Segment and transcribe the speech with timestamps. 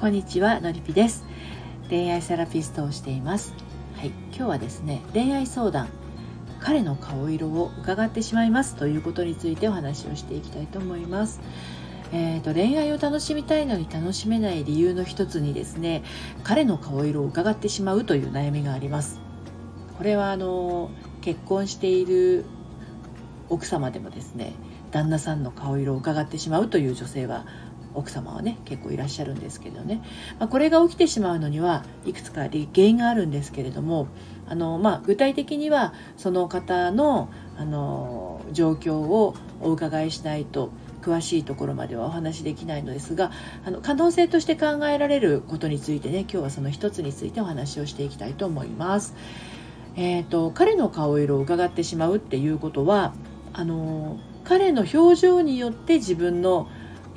[0.00, 1.24] こんにちはのりぴです。
[1.88, 3.52] 恋愛セラピストをしています。
[3.96, 5.88] はい今日はですね恋愛相談
[6.60, 8.76] 彼の顔色を伺ってしまいます。
[8.76, 11.40] ということについてお話をしていきたいと思います。
[12.12, 16.04] えーと、恋愛を楽しみたいのに楽しめない理由の一つにですね
[16.44, 19.18] 彼の顔色を伺ってしまうという悩みがあります。
[19.98, 20.92] これはあの
[21.22, 22.44] 結婚している
[23.48, 24.52] 奥様でもですね
[24.92, 27.46] 旦那さんの顔色を伺ってしまうという女性は
[27.94, 30.02] 奥様はね結構いらっしゃるんですけどね、
[30.38, 34.08] まあ、これが起きてしまうのにはいくつか原因があるんですけれども
[34.48, 40.70] あの、まあ、具体的にはその方のあの状況をお伺いしないと
[41.02, 43.32] 詳しいところまではお話しできないのですが
[43.64, 49.14] あの可能性として考えられることについてね今日はその一つについてお話をしていきたいと思います。
[49.96, 53.14] えーと、と彼の顔色を伺ってしまうっていうことは
[53.52, 56.68] あの彼の表情によって自分の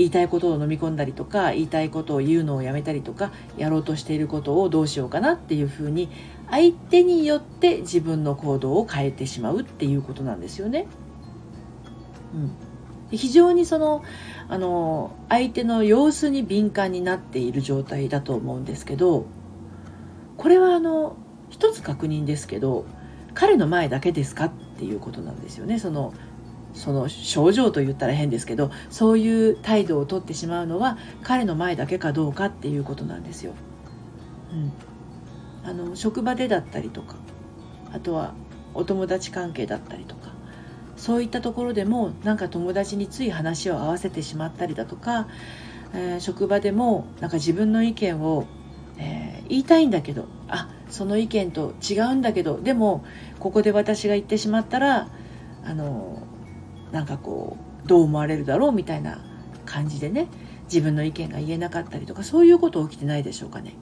[0.00, 6.08] 言いたいことを飲み込んだりとか言いたいことを言うのをやめたりとかやろうとしていることをどうしようかなっていうふうに
[6.48, 10.86] 相手によって自分の行動を変えてしまうっていうことなんですよね。
[12.34, 12.50] うん、
[13.10, 14.02] 非常にその
[14.48, 19.26] あの相手の様子に敏感になっている状態だと思うんですけど
[20.38, 21.16] これはあの
[21.50, 22.86] 一つ確認ですけど
[23.34, 26.14] 彼の前だけですかっていうことなんですよねその
[26.74, 33.52] その症状と言ったら変ですけどそういう態度をとってしまうのは彼の前だけかどうかっていうことなんですよ。
[34.52, 34.72] うん、
[35.68, 37.16] あの職場でだったりとか
[37.92, 38.34] あとは
[38.74, 40.32] お友達関係だったりとか
[40.96, 45.28] そういったところでもなんか友達につい話を合わせてしまったりだとか、
[45.94, 48.46] えー、職場でもなんか自分の意見を、
[48.98, 53.04] えー、言いたいんだけどあその意見と違うんだけどでも
[53.38, 55.08] ここで私が言ってしまったら
[55.64, 56.22] あの
[56.92, 59.24] なんかこうどう思われるだろうみたいな
[59.64, 60.28] 感じでね
[60.64, 63.74] 自分の意見が言えなかったりとかそういうこと起きてないでしょうかね。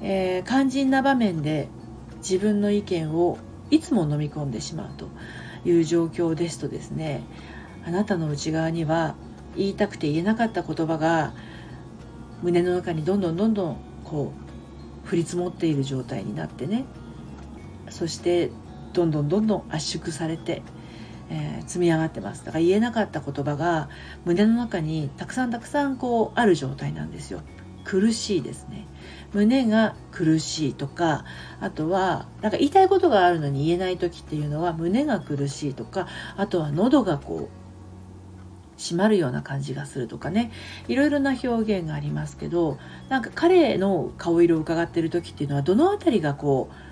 [0.00, 1.68] うんえー、肝心な場面で
[2.18, 3.38] 自分の意見を
[3.70, 5.08] いつも飲み込んでしまうと
[5.64, 7.22] いう状況ですとですね
[7.84, 9.14] あなたの内側には
[9.56, 11.34] 言いたくて言えなかった言葉が
[12.42, 14.32] 胸の中にどんどんどんどんこ
[15.06, 16.84] う降り積もっている状態になってね
[17.90, 18.50] そして
[18.92, 20.62] どんどんどんどん圧縮されて、
[21.30, 22.44] えー、積み上がってます。
[22.44, 23.88] だから言えなかった言葉が
[24.24, 27.40] 胸の中にたくさんたくさんこうある状態なんですよ。
[27.84, 28.86] 苦しいですね。
[29.32, 31.24] 胸が苦しいとか
[31.60, 40.50] あとはなんか言いたいことがあるのに言えない時っていうのは胸が苦しいとかあとは喉がこう締まるような感じがするとかね。
[40.88, 42.78] いろいろな表現がありますけど
[43.08, 46.91] なんか彼の顔色を伺ってる時っていうのはどの辺りがこう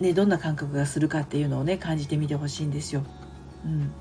[0.00, 3.02] ね、どんな感覚がするかっていうのをね感じてみてほしいんですよ。
[3.64, 3.92] うん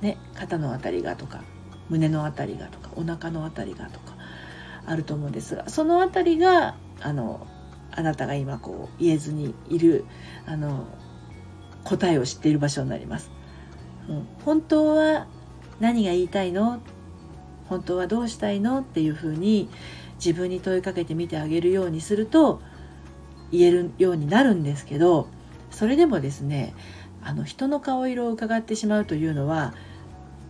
[0.00, 1.42] ね、肩の辺りがとか
[1.88, 4.14] 胸の辺りがとかお腹の辺りがとか
[4.84, 7.46] あると思うんですがその辺りがあの
[7.92, 10.04] あなたが今こう言えずにいる
[10.46, 10.86] あの
[11.84, 13.30] 答えを知っている場所になります。
[14.08, 15.26] うん、本当は
[15.80, 16.80] 何が言いたいの？
[17.68, 18.80] 本当はどうしたいの？
[18.80, 19.68] っていうふうに
[20.16, 22.60] 自分に問いかけてみてあげるようにすると
[23.52, 25.28] 言えるようになるんですけど
[25.70, 26.74] それでもですね
[27.22, 29.74] あの人の顔色を伺ってしまうというのは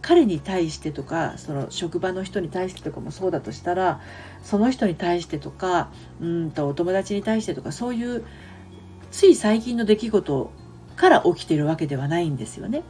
[0.03, 4.01] 彼に対してとかその職場の人に対してとかもそうだとしたら
[4.43, 5.91] その人に対してとか
[6.21, 8.25] うんとお友達に対してとかそういう
[9.11, 10.51] つい最近の出来事
[10.97, 12.83] から起きてるわけではないんですよね。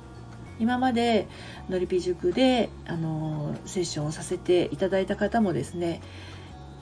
[0.59, 1.28] 今まで
[1.69, 6.00] のりぴ塾であのセッションをさせていただいた方もですね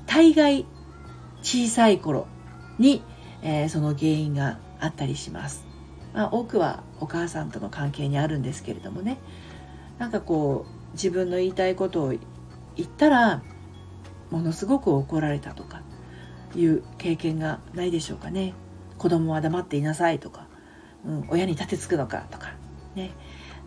[0.07, 0.65] 大概
[1.43, 2.27] 小さい頃
[2.79, 3.03] に
[3.45, 5.65] えー、その原因があったりします。
[6.13, 9.19] まあ、多くはお母さんとの関係にあるんですけれどもね。
[9.99, 13.43] なんかこう自分の言いたいことを言ったら
[14.31, 15.83] ものすごく怒られたとか
[16.57, 18.55] いう経験がないでしょうかね。
[18.99, 20.47] 子供は黙っていなさいとか、
[21.05, 22.55] うん、親に立てつくのかとか
[22.95, 23.13] ね。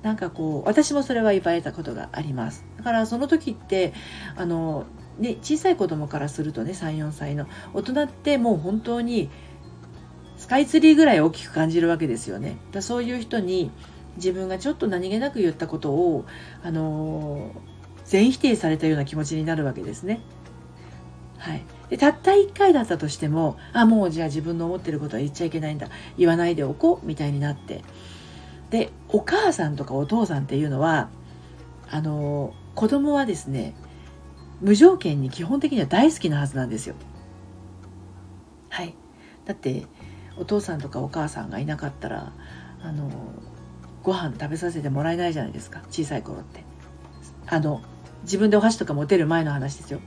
[0.02, 2.66] なんかこう私もそれは言われたことがあります。
[2.78, 3.94] だからその時って
[4.36, 4.86] あの
[5.20, 9.30] ね小さい子供からするとね34歳の大人ってもう本当に
[10.38, 12.58] スカイツリーぐらい大きく感じるわけですよね。
[12.72, 13.72] だそういう人に
[14.18, 16.26] 自分がちょっと何気なく言ったことを、
[16.64, 17.52] あの
[18.06, 20.22] 全否定されたような気持ちになるわけですね。
[21.38, 25.88] はい、でたった1回だったとしてもあもうじゃあ自分の思ってることは言っちゃいけないんだ
[26.18, 27.84] 言わないでおこうみたいになって
[28.72, 31.10] でお母さんとかお父さんっていうのは
[31.90, 33.76] あの子供はですね
[34.62, 36.96] 無条件に基本的には大好きなはずなんですよ。
[38.70, 38.96] はい
[39.46, 39.86] だって
[40.40, 42.32] お父さんとかお母さんがいなかったら
[42.82, 43.10] あの
[44.04, 46.64] ご飯食べさせてもらえないじゃないですか小さい頃って。
[47.48, 47.82] あの
[48.24, 50.00] 自分でお箸とか持てる前の話ですよ。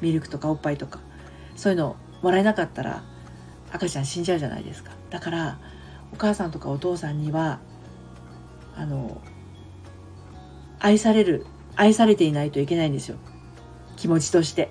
[0.00, 1.00] ミルクとかおっぱいとか。
[1.56, 3.02] そういうのもらえなかったら
[3.72, 4.92] 赤ちゃん死んじゃうじゃないですか。
[5.10, 5.58] だから
[6.12, 7.60] お母さんとかお父さんには
[8.76, 9.20] あの
[10.78, 13.16] 愛される愛されていないといけないんですよ。
[13.96, 14.70] 気持ちとして。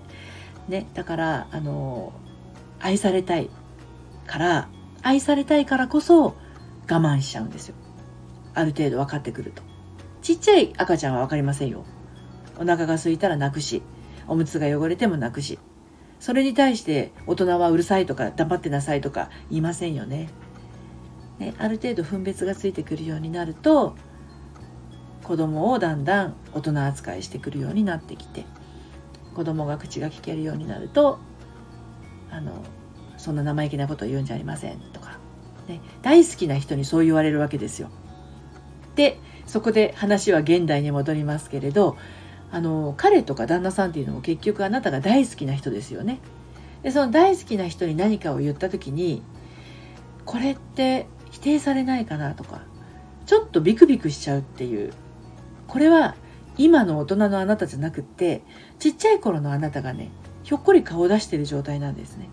[0.68, 0.88] ね。
[0.94, 2.14] だからあの
[2.80, 3.50] 愛されたい
[4.26, 4.70] から
[5.02, 6.36] 愛されたいからこそ我
[6.88, 7.76] 慢しちゃうんですよ。
[8.54, 9.64] ある程度分かってくると。
[10.22, 11.86] ちっちゃい赤ちゃんは分かりませんよ。
[12.58, 13.82] お腹が空いたら泣くし
[14.28, 15.60] おむつが汚れても泣くし。
[16.20, 20.30] それに対して大人はうるさいとか黙ってなさいとか言いませんよね。
[21.40, 23.96] ねある程度分別がついてくるようになると
[25.24, 28.46] 子供をだんだん大人扱いしてくるようになってきて
[29.36, 31.20] 子供が口が聞けるようになると
[32.32, 32.64] あの
[33.20, 35.20] そんな生意気なこと言うんじゃありませんとか、
[35.68, 37.90] ね、大好きな人にそう言われるわけですよ。
[38.96, 41.98] でそこで話は現代に戻りますけれど
[42.52, 46.20] あの彼とか旦那さんっていうのも結局あなたが大好きな人ですよね。
[46.82, 49.22] でその大好きな人に何かを言った時に
[50.26, 52.62] これって否定されないかなとか
[53.26, 54.94] ちょっとビクビクしちゃうっていう
[55.68, 56.16] これは
[56.58, 58.44] 今の大人のあなたじゃなくって
[58.80, 60.10] ちっちゃい頃のあなたがね
[60.44, 62.30] ひょっこり顔を出してる状態なんですね。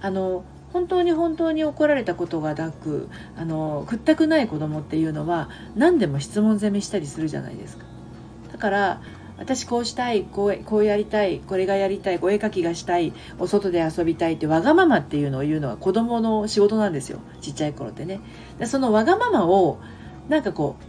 [0.00, 7.84] あの本当に本当に怒られたことがなくあの屈ったくない子供っていうのは何でも質問攻めしたりするじゃないですか。
[8.52, 9.00] だから
[9.38, 17.20] 私こうしたいこうこうやりたいこれがやりたいお絵描きがしたいお外で遊びたいってわがままっていうのを言うのは子供の仕事なんですよ。
[17.40, 18.20] ちっちゃい頃ってね。
[18.58, 19.78] でそのわがままを
[20.28, 20.84] なんかこう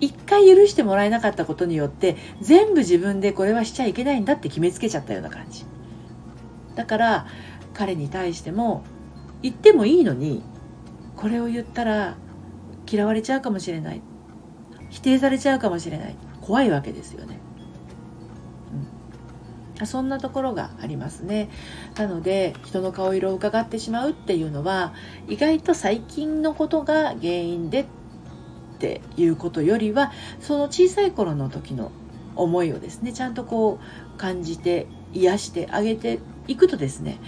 [0.00, 5.64] 一回許してもらえなかったことによって全部自分でこれはしちゃいけないんだって決めつけちゃったような感じ。
[6.74, 7.26] だから
[7.74, 8.84] 彼に対しても
[9.42, 10.42] 言ってもいいのに
[11.16, 12.16] これを言ったら
[12.90, 14.02] 嫌われちゃうかもしれない
[14.90, 17.38] 否定されちゃうかもしれない怖いわけですよね。
[19.78, 21.48] うん、そんなところがありますね。
[21.96, 24.92] なので人の顔色を伺ってしまうっていうのは
[25.28, 27.86] 意外と最近のことが原因でっ
[28.78, 31.92] ていうことよりはその小さい頃の時の
[32.34, 33.78] 思いをですねちゃんとこ
[34.14, 37.18] う感じて癒してあげていくとですね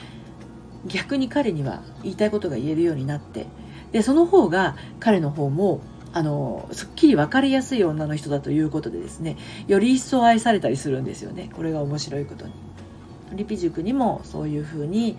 [0.86, 3.46] 逆に彼には言いたいことが言えるようになって
[3.92, 5.80] でその方が彼の方も
[6.12, 9.36] あのすっきり分かりやすい女の人だということでですね
[9.66, 12.52] より一層愛されたりするんですよねこれが面白いことに。
[13.32, 15.18] リピ塾にもそういうふうに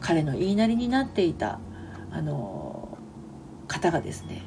[0.00, 1.58] 彼の言いなりになっていた
[2.10, 2.96] あの
[3.66, 4.42] 方がですね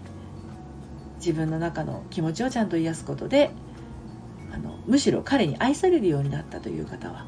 [1.18, 3.51] 自分の中の気持ちをちゃんと癒すことで
[4.88, 7.25] むしろ彼に愛されるようになったという方は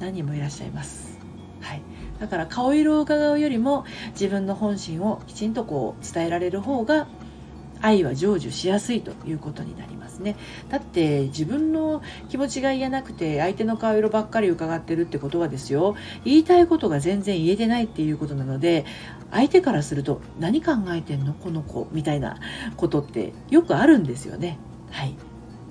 [0.00, 1.18] 何人もいらっしゃいます。
[1.60, 1.82] はい、
[2.20, 7.06] だから顔色を伺うよりも自分の本心をきちんとこう伝えられる方が
[7.80, 10.36] 愛は成就しやすいということになりますね。
[10.70, 15.96] だって自分の気持ちが言えなくて相手の顔色ばっかり伺ってるってことはですよ。
[16.24, 18.84] 言いたいことが全然言えてないっていうことなので
[19.30, 22.38] 相手からすると何考えてんのこの子みたいな
[22.76, 24.58] ことってよくあるんですよね。
[24.90, 25.14] はい。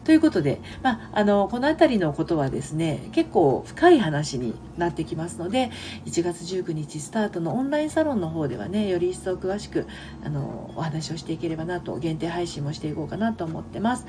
[0.04, 5.72] ということで、まあ、あのこの辺りのことはですね結構深い話になってきますので
[6.06, 9.88] 1月19日スタートのオンラインサロンの方ではねより一層詳しく
[10.24, 14.06] あのお話をしていければなと限定配信もしていこうかなと思ってます。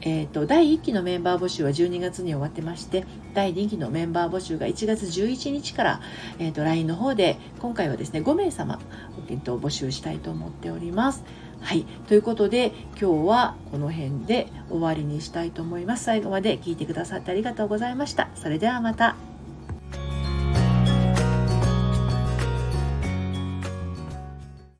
[0.00, 3.04] えーと、第1期のメンバー募集は12月に終わってまして
[3.34, 6.00] 第2期のメンバー募集が1月11日から、
[6.38, 8.80] えーと、LINE の方で今回はですね5名様、
[9.28, 11.45] えーと募集したいと思っております。
[11.60, 11.84] はい。
[12.08, 16.04] ということで、今日はこの辺で終わりにしたいと思います。
[16.04, 18.28] 最後まで聞いてくださってありがとうございました。
[18.34, 19.16] それではまた。